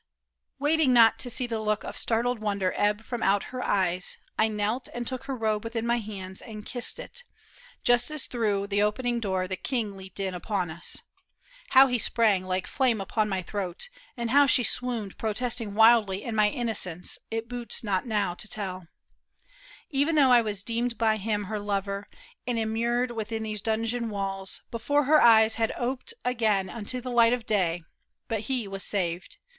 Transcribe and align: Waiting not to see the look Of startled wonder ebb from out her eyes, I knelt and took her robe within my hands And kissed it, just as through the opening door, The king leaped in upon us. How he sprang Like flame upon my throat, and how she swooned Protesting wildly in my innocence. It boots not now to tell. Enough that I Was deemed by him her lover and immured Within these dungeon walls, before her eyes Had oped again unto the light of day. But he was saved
Waiting 0.57 0.93
not 0.93 1.19
to 1.19 1.29
see 1.29 1.45
the 1.45 1.61
look 1.61 1.83
Of 1.83 1.95
startled 1.95 2.39
wonder 2.39 2.73
ebb 2.75 3.03
from 3.03 3.21
out 3.21 3.43
her 3.53 3.63
eyes, 3.63 4.17
I 4.35 4.47
knelt 4.47 4.89
and 4.95 5.05
took 5.05 5.25
her 5.25 5.35
robe 5.35 5.63
within 5.63 5.85
my 5.85 5.99
hands 5.99 6.41
And 6.41 6.65
kissed 6.65 6.97
it, 6.97 7.23
just 7.83 8.09
as 8.09 8.25
through 8.25 8.65
the 8.65 8.81
opening 8.81 9.19
door, 9.19 9.47
The 9.47 9.57
king 9.57 9.95
leaped 9.95 10.19
in 10.19 10.33
upon 10.33 10.71
us. 10.71 11.03
How 11.69 11.85
he 11.85 11.99
sprang 11.99 12.47
Like 12.47 12.65
flame 12.65 12.99
upon 12.99 13.29
my 13.29 13.43
throat, 13.43 13.89
and 14.17 14.31
how 14.31 14.47
she 14.47 14.63
swooned 14.63 15.19
Protesting 15.19 15.75
wildly 15.75 16.23
in 16.23 16.33
my 16.33 16.49
innocence. 16.49 17.19
It 17.29 17.47
boots 17.47 17.83
not 17.83 18.03
now 18.07 18.33
to 18.33 18.47
tell. 18.47 18.87
Enough 19.91 20.15
that 20.15 20.17
I 20.31 20.41
Was 20.41 20.63
deemed 20.63 20.97
by 20.97 21.17
him 21.17 21.43
her 21.43 21.59
lover 21.59 22.09
and 22.47 22.57
immured 22.57 23.11
Within 23.11 23.43
these 23.43 23.61
dungeon 23.61 24.09
walls, 24.09 24.63
before 24.71 25.03
her 25.03 25.21
eyes 25.21 25.57
Had 25.61 25.71
oped 25.77 26.15
again 26.25 26.71
unto 26.71 27.01
the 27.01 27.11
light 27.11 27.33
of 27.33 27.45
day. 27.45 27.83
But 28.27 28.39
he 28.49 28.67
was 28.67 28.83
saved 28.83 29.37